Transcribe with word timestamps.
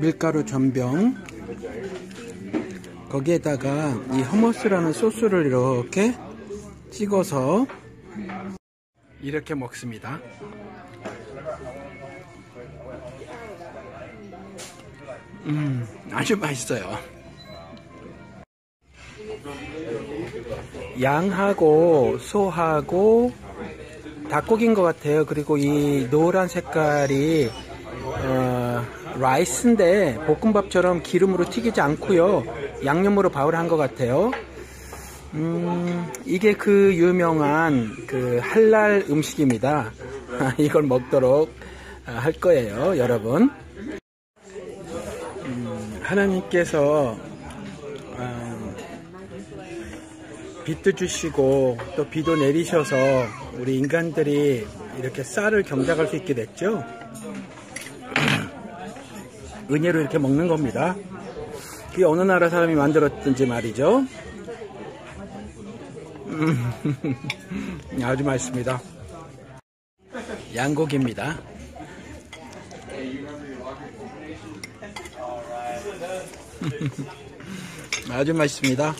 밀가루 0.00 0.44
전병 0.44 1.14
거기에다가 3.08 3.94
이 4.12 4.22
허머스라는 4.22 4.92
소스를 4.92 5.46
이렇게 5.46 6.14
찍어서 6.90 7.66
이렇게 9.20 9.54
먹습니다. 9.54 10.20
음, 15.46 15.86
아주 16.12 16.36
맛있어요. 16.36 16.98
양하고 21.00 22.18
소하고 22.18 23.32
닭고기인 24.28 24.74
것 24.74 24.82
같아요. 24.82 25.24
그리고 25.24 25.56
이 25.56 26.08
노란 26.10 26.48
색깔이 26.48 27.50
어, 28.04 28.47
rice인데 29.18 30.18
볶음밥처럼 30.26 31.02
기름으로 31.02 31.48
튀기지 31.48 31.80
않고요. 31.80 32.44
양념으로 32.84 33.30
boil 33.30 33.56
한것 33.56 33.78
같아요. 33.78 34.30
음, 35.34 36.10
이게 36.24 36.54
그 36.54 36.94
유명한 36.94 37.94
그 38.06 38.40
할랄 38.42 39.04
음식입니다. 39.10 39.92
이걸 40.58 40.84
먹도록 40.84 41.52
할 42.04 42.32
거예요, 42.32 42.96
여러분. 42.96 43.50
음, 45.44 46.00
하나님께서 46.02 47.18
어, 48.16 48.74
빛도 50.64 50.92
주시고 50.92 51.76
또 51.96 52.08
비도 52.08 52.36
내리셔서 52.36 52.96
우리 53.58 53.76
인간들이 53.76 54.66
이렇게 54.98 55.22
쌀을 55.22 55.62
경작할 55.62 56.06
수 56.06 56.16
있게 56.16 56.34
됐죠. 56.34 56.82
은혜로 59.70 60.00
이렇게 60.00 60.18
먹는 60.18 60.48
겁니다. 60.48 60.96
그게 61.90 62.04
어느 62.04 62.22
나라 62.22 62.48
사람이 62.48 62.74
만들었든지 62.74 63.46
말이죠. 63.46 64.04
음, 66.26 66.72
아주 68.02 68.24
맛있습니다. 68.24 68.80
양고기입니다. 70.54 71.38
아주 78.10 78.34
맛있습니다. 78.34 78.94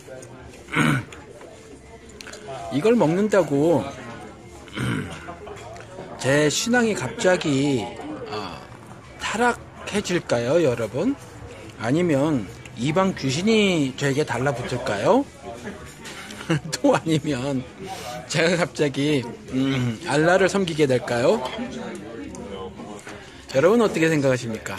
이걸 2.75 2.95
먹는다고 2.95 3.85
제 6.19 6.51
신앙이 6.51 6.95
갑자기 6.95 7.87
어, 8.29 8.61
타락 9.21 9.68
해질까요, 9.93 10.63
여러분? 10.63 11.15
아니면 11.79 12.47
이방 12.77 13.15
귀신이 13.17 13.95
저에게 13.97 14.25
달라붙을까요? 14.25 15.25
또 16.73 16.97
아니면 16.97 17.63
제가 18.29 18.57
갑자기 18.57 19.23
음, 19.53 20.01
알라를 20.07 20.49
섬기게 20.49 20.87
될까요? 20.87 21.43
여러분 23.55 23.81
어떻게 23.81 24.09
생각하십니까? 24.09 24.77